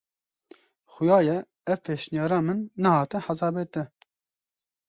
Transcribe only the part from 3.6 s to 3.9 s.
te.